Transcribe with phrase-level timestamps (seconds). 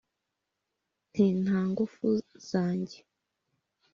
[1.11, 2.05] nti: “nta ngufu
[2.49, 2.97] zange